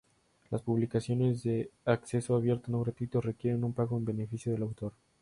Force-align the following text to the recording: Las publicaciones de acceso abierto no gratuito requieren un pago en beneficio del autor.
Las 0.49 0.63
publicaciones 0.63 1.43
de 1.43 1.69
acceso 1.85 2.33
abierto 2.35 2.71
no 2.71 2.79
gratuito 2.81 3.21
requieren 3.21 3.63
un 3.63 3.73
pago 3.73 3.97
en 3.97 4.05
beneficio 4.05 4.51
del 4.51 4.63
autor. 4.63 4.93